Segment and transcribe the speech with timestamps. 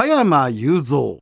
[0.00, 1.18] 加山雄三。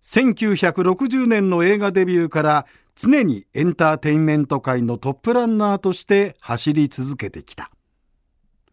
[0.00, 7.72] 1960年の映画デビューから常にエンターテインメント界のトップランナーとして走り続けてきた。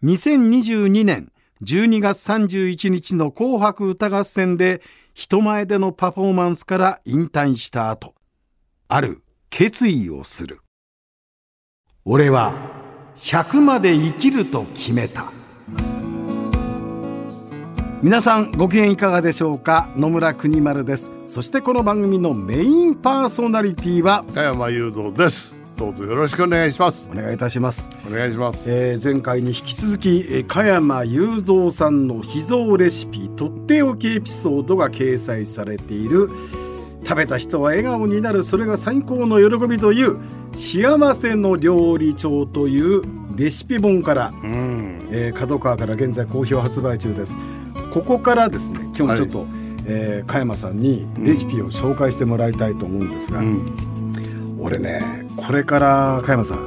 [0.04, 1.32] 2022年
[1.64, 4.84] 12月31日の紅白歌合戦で
[5.16, 8.14] 人前でのパフォーマンスから引退した後
[8.90, 10.60] ある決意をする。
[12.06, 12.54] 俺は
[13.18, 15.41] 100まで生きると決めた。
[18.02, 19.90] 皆さんご機嫌いかがでしょうか？
[19.96, 21.12] 野村国丸です。
[21.28, 25.56] そしてこの番組のメインパーソナリティは加山雄三です。
[25.78, 27.08] どうぞよろしくお願いします。
[27.12, 28.64] お願いいたします、お願いします。
[28.68, 36.28] えー前回に引き続きえー加山雄三さんの秘蔵レシピとっておきエピソードが掲載されている
[37.04, 40.18] 食べた人は笑顔になるそれが最高の喜びという
[40.54, 43.04] 幸せの料理長という
[43.36, 45.08] レシピ本からうん。
[45.12, 47.38] えー角川から現在好評発売中です
[47.92, 49.46] ここからですね今日ちょっと、
[49.86, 54.58] えー加山さんにレシピを紹介してもらいたいと思うんですが、うん。
[54.60, 56.60] 俺ねこれから加山さん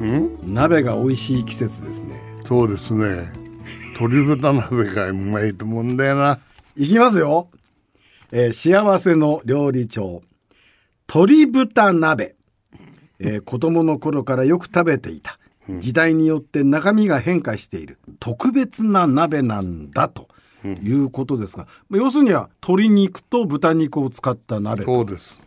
[0.00, 0.04] う
[0.44, 0.54] ん？
[0.54, 2.20] 鍋が美味しい季節ですね。
[2.46, 3.32] そうですね。
[3.98, 6.38] 鶏豚鍋がうまいと思うんだよな。
[6.76, 7.48] いきますよ、
[8.30, 10.22] えー幸せの料理長
[11.12, 12.36] 鶏豚鍋、
[13.18, 15.38] えー子供の頃からよく食べていた。
[15.80, 20.26] 時代によって中身が変化している特別な鍋なんだと
[20.64, 25.40] いうことですが、まあ要するには鶏肉と豚肉を使った鍋そうです。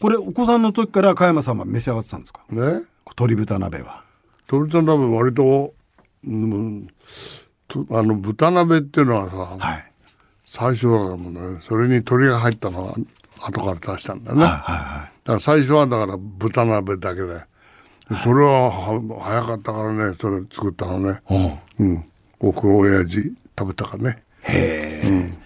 [0.00, 2.42] これお子さんの時から加山さんは召し上がってたんですか？
[2.50, 2.82] ね。
[3.06, 4.04] 鶏豚鍋は。
[4.50, 5.74] 鶏豚鍋割と、
[6.26, 6.88] うん、
[7.68, 9.92] とあの豚鍋っていうのはさ、はい。
[10.44, 12.94] 最初はもんねそれに鶏が入ったのは
[13.40, 17.26] 後から出したんだよね、はいはだから最初はだから豚鍋だけで。
[18.10, 21.22] でそれはは早かったからねそれ作ったのね。
[21.30, 21.86] いはい、うん。
[21.86, 22.04] うん
[22.42, 24.22] おふくろ親父食べたからね。
[24.46, 25.42] えー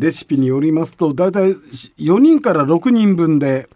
[0.00, 1.52] レシピによりますと大体
[1.98, 3.68] 4人から6人分で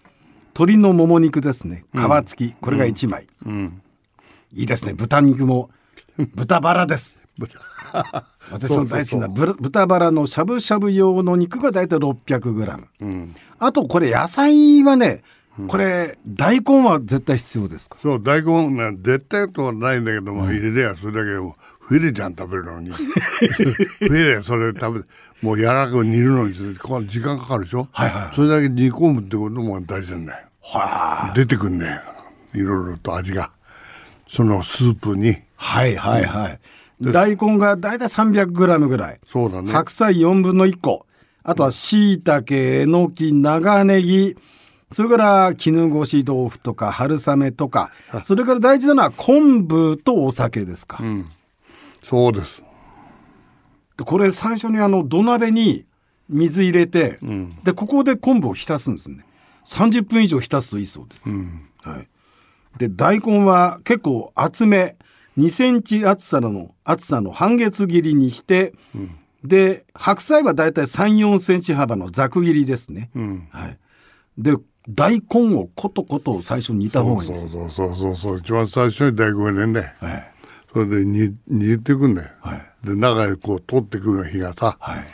[0.55, 1.85] 鶏のもも肉ですね。
[1.93, 3.27] 皮付き、これが1枚、
[4.53, 4.95] いいですね。
[4.95, 5.71] 豚肉も。
[6.35, 7.21] 豚バラです。
[8.51, 13.35] 私の大好きなぶ豚バラのしゃぶしゃぶ用の肉が大体 600g、うん。
[13.59, 15.23] あとこれ野菜はね
[15.69, 17.99] これ大根は絶対必要ですか？
[18.03, 22.91] そう大根ね絶対とはないんだけども、入れりゃそれだけでもフィレちゃん食べるのに。
[22.95, 25.09] フィレそれ食べて
[25.43, 28.35] もう柔らかく煮るのに時間かかるでしょ、はいはい。
[28.35, 30.47] それだけ煮込むってことも大事なんだよ。
[30.63, 32.01] はあ出てくんね。
[32.55, 33.51] いろいろと味が。
[34.29, 35.37] そのスープに。
[35.57, 36.59] はいはいはい、
[37.01, 39.21] 大根が大体 300g ぐらい。
[39.27, 39.73] そうだね。
[39.73, 41.07] 白菜4分の1個。
[41.45, 44.37] あとはしいたけえのき長ネギ。
[44.93, 47.91] それから絹ごし豆腐とか春雨とか。
[48.23, 50.99] それから大事なのは昆布とお酒ですか、
[52.03, 52.63] そうです。
[53.97, 55.87] でこれ最初にあの土鍋に
[56.29, 57.19] 水入れて、
[57.63, 59.25] でここで昆布を浸すんですね。
[59.65, 61.23] 30分以上浸すといいそうです、
[61.89, 62.09] はい、
[62.79, 64.97] で大根は結構厚め
[65.39, 68.75] 2センチ厚さの厚さの半月切りにして、
[69.45, 73.49] で白菜はだいたい3 4センチ幅のざく切りですね、うん。
[73.51, 73.79] はい、
[74.37, 74.57] で
[74.89, 77.49] 大根をコトコト最初に煮た方がいいんです。
[77.49, 78.39] そうそうそうそうそう。
[78.39, 80.32] 一番最初に大根入れんだよはい
[80.73, 82.63] それで煮煮ていくんだよ、はい。
[82.85, 85.07] で中にこう取ってくる火がさ、はい。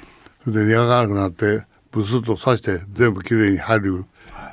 [0.45, 4.05] それで柔らかくなってブスッと刺して全部きれいに入る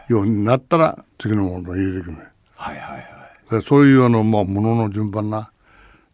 [0.10, 2.18] ようになったら次のものを入れていくね
[2.56, 3.06] はいはいはい。
[3.52, 5.52] でそういうあの、まあ、ものの順番な。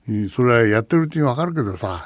[0.10, 2.06] うんそれはやってるうちに分かるけどさ。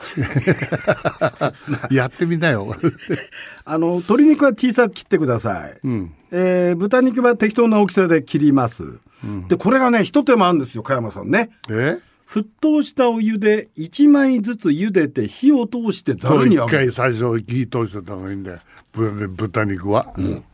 [1.90, 2.76] やってみなよ。
[3.66, 6.14] あの鶏肉は小さく切ってください、うん。
[6.32, 9.00] えー豚肉は適当な大きさで切ります、
[9.48, 11.50] でこれがね一手間あるんですよ加山さんね。
[11.70, 11.98] え？
[12.28, 16.86] 沸騰したお湯で1枚ずつ茹でて火を通してざるにあげる。
[16.86, 18.60] 回最初火通してた方がいいんだよ。
[18.92, 20.06] 豚豚肉は、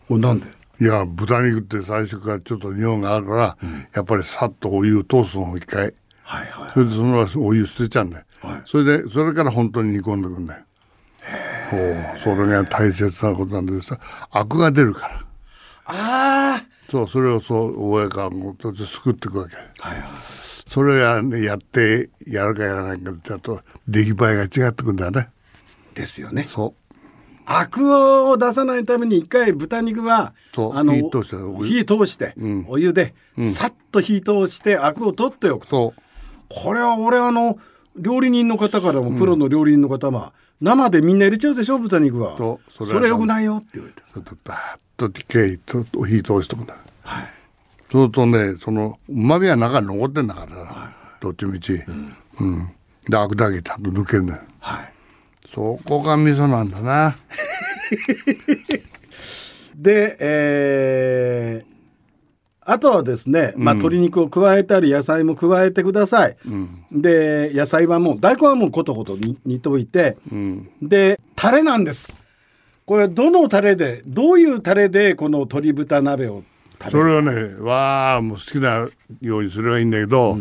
[0.07, 0.47] これなんで？
[0.79, 3.57] いや豚肉って最初からちょっと匂いがあるから、
[3.93, 5.93] やっぱりさっとお湯通すのを一回。
[6.23, 8.61] はいはいそれでそのお湯捨てちゃうんだよ、はい。
[8.65, 10.63] それでそれから本当に煮込んでくんだよ。
[11.69, 13.99] ほうそれが大切なことなんでさ
[14.31, 15.23] アクが出るから。
[15.85, 19.55] あそうそれをそう上からこうすくっていくわけ。
[19.81, 20.07] あはいはい
[20.71, 25.29] それや,、ね、やってやるかやらないかってと出来栄えが違ってくんだよね。
[25.93, 26.45] ですよね。
[26.47, 26.73] そ
[27.45, 30.77] アクを出さないために一回豚肉はそう。
[30.77, 31.35] あの火通して。
[31.35, 32.35] お湯火通して、
[32.69, 33.13] お湯で、
[33.53, 35.93] さっと火通してアクを取っておくうと。
[36.49, 37.59] そこれは俺あの
[37.97, 40.31] 料理人の方からもプロの料理人の方は、
[40.61, 42.37] 生でみんな入れちゃうでしょ豚肉は。
[42.37, 42.59] そ
[42.93, 47.40] れはよくないよって言われてうそれでバーッと火通してくんだよはい
[47.91, 51.91] そうするとねそのうまみは中に残ってんだから、どっちみち、う
[52.45, 52.75] ん。
[53.09, 54.41] でアクだけちゃんと抜けるんだよ。
[54.59, 54.93] はい。
[55.53, 57.17] そこが味噌なんだな。
[59.75, 61.71] で、えー
[62.63, 66.37] あとはですね、まあ、鶏肉を加えたり野菜も加えてください。
[66.91, 70.15] で野菜はもう大根はもうコトコト煮煮といて、
[70.81, 72.13] でタレなんです。
[72.85, 76.43] これどのタレでどういうタレでこの鶏豚鍋を
[76.89, 78.87] それはねわあもう好きな
[79.21, 80.37] ようにすればいいんだけど、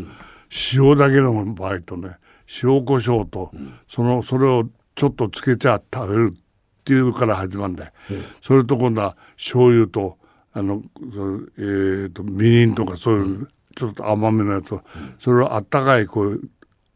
[0.75, 2.17] 塩だけの場合とね
[2.63, 3.53] 塩コショウと、
[3.89, 7.93] そのそれをちょっとつけちゃ食べるっていうから始まるんだよ、
[8.41, 10.19] それと今度は醤油と
[10.53, 14.83] あのそえー、とみりんとかそういう、ちょっと甘めのやつを、
[15.19, 16.41] それをあったかいこう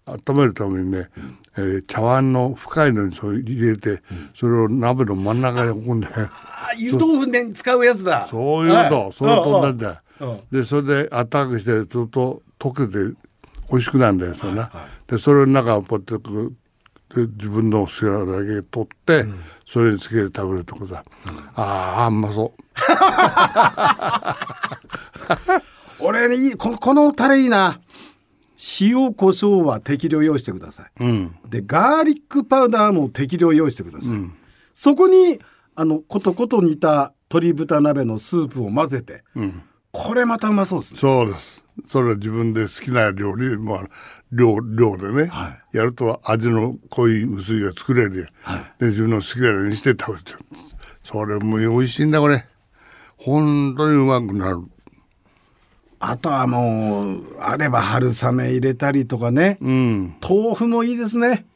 [0.07, 1.09] 温めるためにね、
[1.57, 4.03] えー茶碗の深いのにそれ入れて、
[4.35, 6.29] それを鍋の真ん中に置くんだよ。
[6.33, 8.27] あ湯豆腐で使うやつだ。
[8.29, 10.43] そういうこと、はいそれと同じだうんうんよ。
[10.51, 13.17] で、それであったかくして、ずっと溶けて
[13.71, 14.71] 美味しくなるんだよ、それな。
[15.07, 16.29] で、それの中をポテトで
[17.37, 19.25] 自分の好きなだけ取って、
[19.65, 21.05] それにつけて食べるとかさ。
[21.55, 22.53] ああ、うまそ
[26.01, 27.81] 俺ねいいこのこのタレいいな。
[28.81, 30.87] 塩コショウは適量用意してください。
[31.01, 31.05] う。
[31.05, 31.37] うん。
[31.49, 34.15] でガーリックパウダーも適量用意してください。
[34.73, 35.39] そこに
[35.75, 39.25] あのコトコト煮た鶏豚鍋のスープを混ぜて、
[39.91, 41.01] これまたうまそうですね。
[41.01, 41.65] そうです。
[41.89, 43.85] それは自分で好きな料理、まあ、
[44.31, 48.27] 量、量でね、はやると味の濃い薄いが作れるよ、
[48.79, 50.39] で、自分の好きなようにして食べてる。
[51.03, 52.45] それも美味しいんだ、これ。
[53.17, 54.63] 本当にうまくなる。
[56.11, 60.17] あとはもうあれば春雨入れたりとかね、うん。
[60.21, 61.47] 豆腐もいいですね。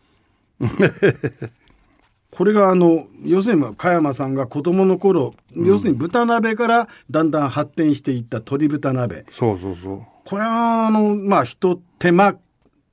[2.30, 10.02] これがあの要するに加山さんが子供の頃、要するに豚鍋からだんだん発展していった鶏豚鍋そうそうそう。
[10.24, 12.36] これはあのまあ一手間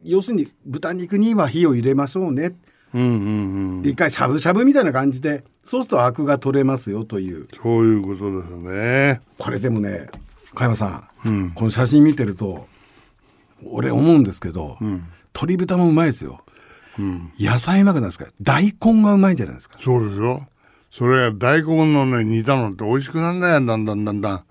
[0.04, 2.56] 要するに豚肉には火を入れましょうね
[2.94, 3.12] うんうんう
[3.80, 3.82] ん。
[3.82, 9.22] で一回しゃぶしゃぶみたいな感じでそうするとアクが取れますよというそういうことですね。
[9.38, 10.08] これでもね
[10.56, 12.68] 加山さん、この写真見てると
[13.64, 14.78] 俺思うんですけど、
[15.34, 16.42] 鶏豚もうまいですよ、
[17.40, 18.26] 野菜うまくないですか？
[18.42, 19.78] 大根がうまいんじゃないですか？
[19.84, 20.48] そうですよ。
[20.90, 24.44] それが大根のね、煮たのって美味しくなんだよ、だんだんだんだん。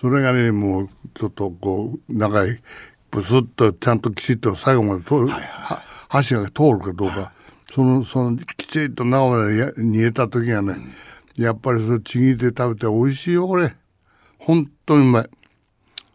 [0.00, 2.62] それがね、もう、ちょっとこう、長い、
[3.10, 7.32] ブスッとちゃんときちっと最後まで通る、は箸が通るかどうか、
[7.72, 10.76] その、その、きちっと中までや煮えた時がね、
[11.36, 13.74] やっぱりそれちぎって食べて美味しいよ、これ。
[14.44, 15.30] 本当にうまい。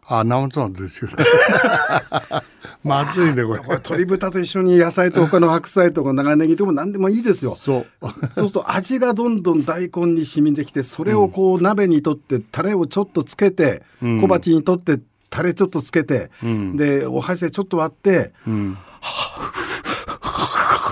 [0.09, 1.11] あ、生ツなんですよ。
[2.83, 3.59] まずいね、これ。
[3.59, 7.87] これ鶏豚と一緒に野菜と他の白菜とか長ネギとか何でもいいですよそう。
[8.01, 14.99] そうすると味がどんどん大根に染みてきてそれをこう鍋にとってタレをちょっとつけて、小鉢にとって
[15.29, 16.31] タレちょっとつけて、
[16.75, 18.31] でお箸でちょっと割って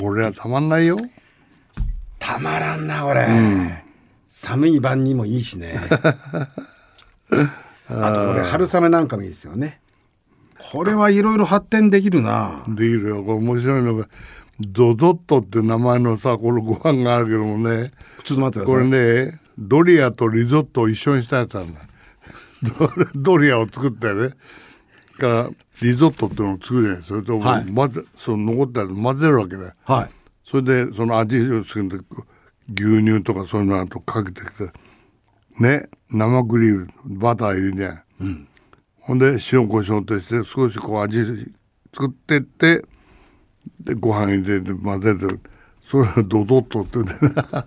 [0.01, 0.97] これはたまんないよ。
[2.19, 3.27] たまらんなこれ、
[4.27, 5.75] 寒い晩にもいいしね
[7.31, 9.79] あとこれ春雨なんかもいいですよね
[10.71, 13.23] これはいろいろ発展できるなできるよ。
[13.23, 14.07] これ面白いのが、
[14.59, 17.91] ドドットって名前のさ、このご飯があるけどもね、
[18.23, 21.81] ちょっと待ってくこださいれね、ドリアとリゾットを一緒にしたやつなんだ。
[22.63, 22.91] ド
[23.35, 24.29] ドリアを作ったよね。
[25.17, 25.49] から、
[25.81, 27.03] リゾットっていうのを作るじゃない。
[27.03, 29.73] それと、はい混ぜ、その残ったやつ混ぜるわけだよ。
[29.83, 30.09] はい
[30.45, 31.97] それで、その味をつけて、
[32.69, 34.71] 牛乳とかそういうのとかけてきて、
[35.59, 37.91] ね、生クリーム、バター入れるじゃ
[38.25, 38.47] ん。
[38.99, 41.23] ほんで、塩コショウとして少しこう味
[41.93, 42.85] 作ってって、
[43.79, 45.25] で、ご飯入れて混ぜて、
[45.83, 47.05] それをドドッとってね。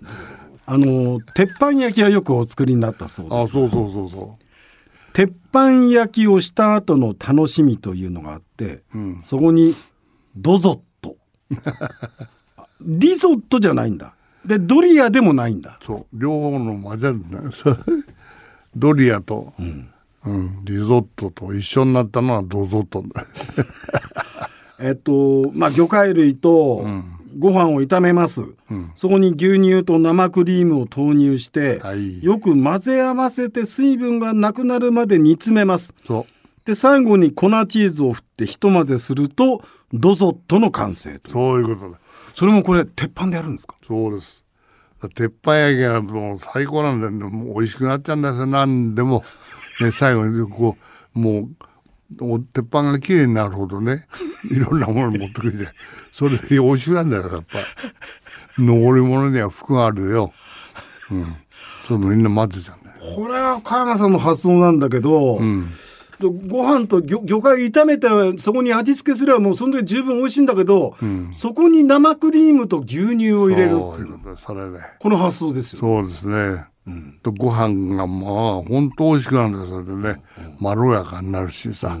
[0.71, 4.37] あの鉄板焼きはよくお作りになったそうですあ、そうそうそうそ
[5.13, 8.83] 鉄板焼きをした後の楽しみというのがあって、
[9.23, 9.75] そこに
[10.35, 11.17] ドゾット
[12.81, 14.13] リゾットじゃないんだ
[14.45, 15.85] でドリアでもないんだう。
[15.85, 16.05] そう。
[16.13, 17.51] 両方の混ぜるんだよ。
[18.75, 19.89] ドリアと、うん、
[20.63, 23.25] リゾットと一緒になったのはドゾットだ。
[24.79, 26.85] えっとまあ魚介類と
[27.37, 28.45] ご飯を炒めます、
[28.95, 36.25] そこに牛乳と生クリームを投入して、はいよく混ぜ合わせて水分がなくなるまで煮詰めますそう。
[36.65, 41.99] で最後に粉チーズを振ってひと混ぜするとドゾットの完成とそういうことだ。
[42.39, 43.75] それもこれ鉄板でやるんですか？
[43.85, 44.45] そうです。
[45.13, 47.25] 鉄板焼きがもう最高なんだよ、ね。
[47.25, 48.45] もう美味しくなっちゃうんですよ。
[48.45, 49.25] 何でも。
[49.81, 50.77] ね、 最後にこ
[51.15, 51.49] う、も
[52.37, 54.05] う、鉄板が綺麗になるほどね、
[54.49, 55.71] いろんなもの持ってくるじゃん。
[56.13, 57.59] それで美味しくなんだよ、やっぱ
[58.57, 58.65] り。
[58.65, 60.31] 残り物には服があるよ。
[61.11, 61.25] うん。
[61.85, 63.15] それみんな混ぜちゃうんだよ。
[63.15, 65.39] これは加山さんの発想なんだけど、
[66.21, 68.07] ご飯と魚魚介炒めて
[68.37, 70.95] そこに味付けすればもうそんで十分美味しいんだけど、
[71.33, 74.37] そこに生クリームと牛乳を入れるっていう。
[74.37, 75.79] それでこの発想ですよ。
[75.79, 76.65] そうですね、
[77.23, 80.21] とご飯がまあ本当美味しくなるんですよね、
[80.59, 81.97] まろやかになるしさ、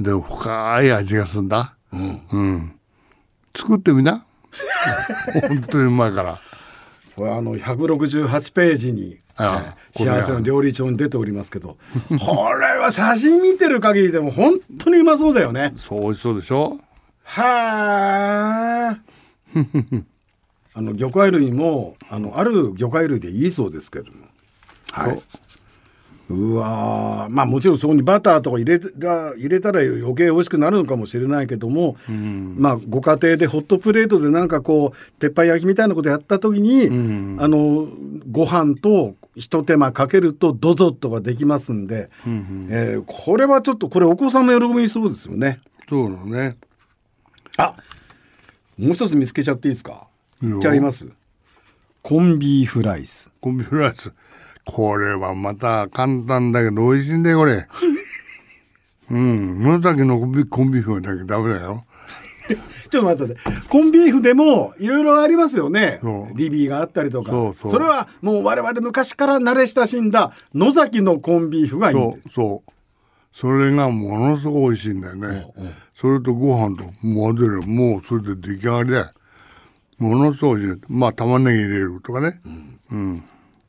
[0.00, 1.76] で深い味がするんだ。
[1.92, 2.80] うん、
[3.56, 4.26] 作ってみな。
[5.48, 6.40] 本当にうまいから。
[7.16, 11.76] これあの168ページに、ああえー幸せの料理長に出ておりますけど
[12.24, 15.72] これは写真見てる限りでも本当にうまそうだよね。
[15.76, 16.78] そう美味しそうでしょ？
[17.24, 18.98] はあ。
[20.76, 24.18] あの魚介類もあのある魚介類でいいそうですけども。
[24.92, 25.22] はい。
[26.30, 36.86] うわーまあもちろんそこにバターとか入れたら入れたら余計美味しくなるのかもしれないけども、まあご家庭でホットプレートでなんかこう鉄板焼きみたいなことやった時に、
[37.38, 37.86] あの
[38.32, 45.60] ご飯と一手間かけるとドゾッとができますんで、えーこれはちょっとこれお子さんも喜びそうですよね。
[45.88, 46.56] そうだね。
[47.56, 47.74] あ
[48.78, 50.06] もう一つ見つけちゃっていいですか？
[50.42, 51.08] いっちゃいます。
[52.02, 53.32] コンビーフライス。
[53.40, 54.12] コンビニライス。
[54.66, 57.66] これはまた簡単だけど美味しいんだよこれ。
[59.10, 59.58] うん。
[59.58, 61.84] 紫のコンビコンビーフだけダメだよ
[62.90, 63.36] ちょっと待って
[63.68, 66.00] コンビーフでもいろいろありますよね。
[66.34, 67.32] リビーがあったりとか。
[67.54, 72.70] それはもう我々昔から慣れ親しんだ野崎のコンビーフがいいんそでうそう。
[73.32, 75.46] それがものすごい美味しいんだよね、
[75.94, 77.62] それとご飯と混ぜる。
[77.62, 78.98] もうそれで出来上がりだ。
[78.98, 79.10] よ
[79.98, 80.80] ものすごい美味しい。
[80.88, 82.40] まあ玉ねぎ入れるとかね、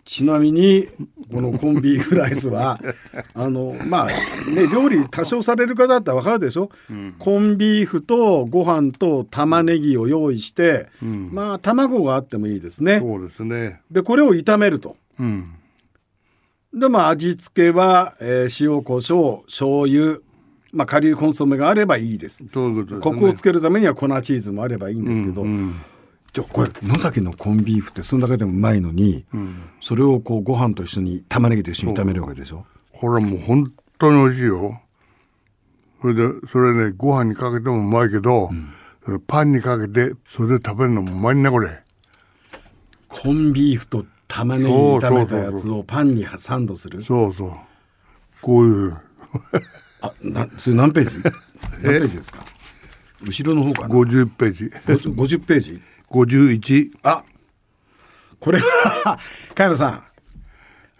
[0.05, 0.87] ちなみに
[1.31, 2.79] このコンビーフライスは
[3.33, 4.05] あのまあ
[4.49, 6.69] ね料理多少される方だったら分かるでしょ、
[7.17, 12.99] コンビーフとご飯と玉ねぎを用意して、まあ卵があってもいいですね。
[12.99, 13.81] そうですね。
[13.89, 14.95] でこれを炒めると。
[15.19, 15.45] うん。
[16.71, 20.19] でまあ味付けは、えー塩コショウ醤油
[20.71, 22.45] まあ顆粒コンソメがあればいいです。
[22.53, 23.15] そういうことですね。
[23.15, 25.43] コクをつけるためには粉チーズもあればいいんですけど、
[26.35, 29.25] じゃあこれ野崎のコンビーフってそのだけでもうまいのに、
[29.79, 32.65] それをこうご飯と一緒に玉ねぎと一緒に炒めるわけでしょ？
[32.91, 34.81] これもう本当に美味しいよ。
[36.01, 38.49] それでそれねご飯にかけてもうまいけど、
[39.27, 41.69] パンにかけてそれで食べるのもうまいねこれ。
[43.07, 47.01] コンビーフと玉ねぎ炒めたやつをパンにサンドする？
[47.01, 47.51] そうそう。
[48.41, 48.97] こういう。
[50.01, 51.15] あなそれ何ページ？
[51.81, 52.43] 何ページですか？
[53.23, 54.65] 後ろの方かな？50ページ。
[54.65, 55.81] 50 50ページ？
[56.09, 57.23] 51あ
[58.39, 59.19] これは
[59.55, 60.03] 茅野さん。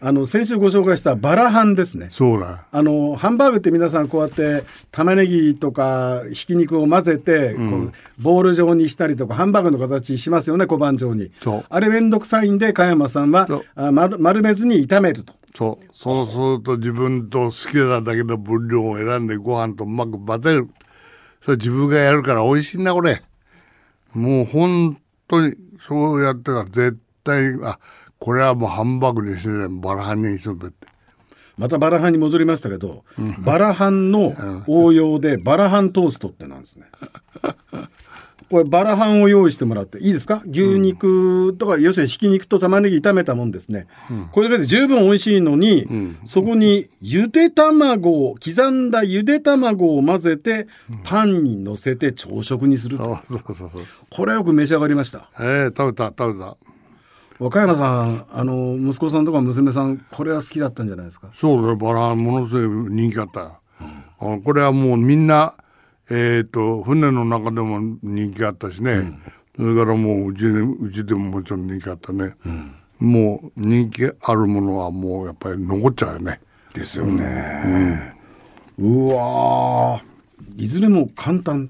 [0.02, 2.10] あの先週ご紹介したバラハンですね。
[2.12, 2.66] そうだ。
[2.72, 11.32] あのハンバーグって皆さんこうやって玉ねぎとかひき肉を混ぜて、こうボール状にしたりとかハンバーグの形しますよね小判状に。
[11.70, 13.66] あれめんどくさいんで加山さんはそう。
[13.76, 15.34] あ丸丸めずに炒めると。
[15.56, 15.86] そう。
[15.94, 20.70] そうすると自分と好きなだけの分量を選んでご飯とうまく混ぜる。
[21.42, 23.22] それ自分がやるから美味しいんだこれ
[24.16, 25.56] もう本当に
[25.88, 27.80] そうやってから絶対あ
[28.18, 30.88] これはもうハンバーグにしてねバラハンにするって。
[31.58, 33.06] またバラハンに戻りましたけど、
[33.40, 34.34] バラハンの
[34.68, 36.86] 応用でバラハントーストってなんですね。
[38.50, 40.44] これバラハンを用意してもらっていいですか？
[40.46, 43.88] 牛肉とか、要するにひき肉と玉ねぎ炒めたもんですね、
[44.32, 45.88] これだけで十分美味しいのに、
[46.26, 50.68] そこにゆで卵を刻んだゆで卵を混ぜて
[51.04, 53.70] パンにのせて朝食にするうそうそうそう。
[54.12, 55.30] これはよく召し上がりました。
[55.40, 56.56] ええ食べた食べた。
[57.38, 61.32] 若山さんあの息子さんとか娘さんこれは好きだったんじゃないですか？
[61.36, 61.76] そうだよ。
[61.76, 63.60] バラものすごい人気あったよ、
[64.20, 65.56] あこれはもうみんな
[66.10, 69.20] えっ、と船の中でも人気あったしね、
[69.56, 72.36] それからもううちでうちでももちろん人気あったね、
[73.00, 76.42] もう人気あるものはもうやっぱり残っちゃうよね。
[76.74, 78.16] ですよね、
[78.78, 80.62] うわー。
[80.62, 81.70] いずれも簡単。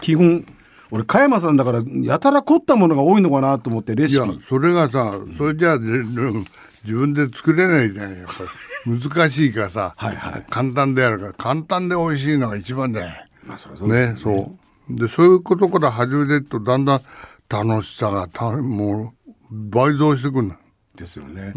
[0.00, 0.44] 基本
[0.90, 5.84] 俺加山さんだからやたら凝ったものが多いのかなと思ってレいやシピそれがさそれじゃあぜ
[6.84, 8.48] 自分で作れないじゃんやっぱり。
[9.00, 9.94] 難しいからさ。
[9.96, 10.46] はいはい。
[10.50, 11.32] 簡単でやるから。
[11.32, 13.12] 簡単で美味しいのが一番だよ。
[13.46, 14.20] まあそそうですね。
[14.20, 14.64] そう。
[14.88, 17.00] でそういうことから始めてるとだんだん
[17.48, 20.58] 楽しさがたもう倍増してくるんだ
[20.96, 21.52] ですよね、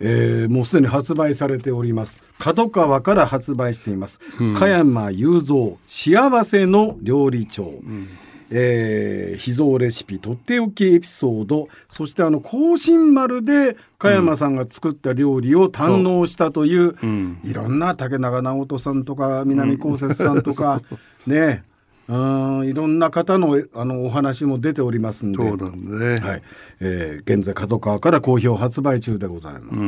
[0.00, 2.22] えーもうすでに発売されております。
[2.38, 4.20] 角川から発売しています、
[4.56, 7.74] 加山雄三幸せの料理長、
[8.50, 11.68] えー秘蔵レシピとっておきエピソード。
[11.88, 16.96] そしてあの甲信丸で加山さんが作った料理を堪能したという、
[17.44, 20.82] いろんな竹中直人さんとか南こうせつさんとか、
[21.26, 21.64] ね。
[22.08, 25.38] うんいろんな方のあのお話も出ておりますんで。
[25.38, 26.42] そうなんだね、はい、
[26.80, 29.80] えー現在角川から好評発売中でございます、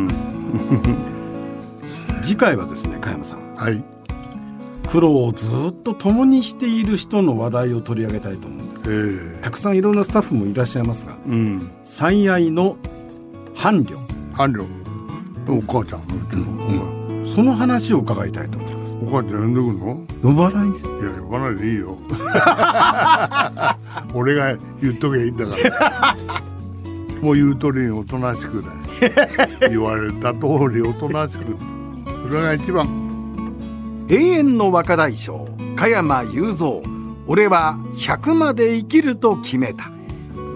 [2.23, 3.55] 次回はですね加山さん。
[3.57, 3.83] はい
[4.93, 8.93] 苦労をずっと共にしている人の話題を取り上げたいと思うんです。
[8.93, 8.97] え
[9.39, 9.43] え。
[9.43, 11.71] たくさんいろんなスタッフもいらっしゃいますがうん。
[11.83, 12.77] 最愛の
[13.55, 13.97] 伴侶。
[14.35, 14.67] 伴侶。
[15.49, 18.99] お母ちゃんのうちの、その話を伺いたいと思います。
[19.03, 19.99] お母ちゃん呼んでくんの？
[20.23, 21.97] 呼ばないですいや呼ばないでいいよ。
[24.13, 26.17] 俺が言っときゃいいんだから。
[27.23, 28.75] もう言う通りにおとなしくだよ
[29.71, 31.57] 言われた通りおとなしく。
[32.29, 33.02] それが一番
[34.09, 36.83] 永遠の若大将加山雄三。
[37.27, 39.91] 俺は100まで生きると決めた。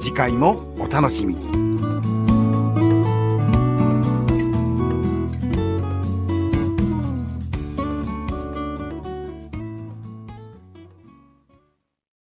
[0.00, 1.65] 次回もお楽しみに。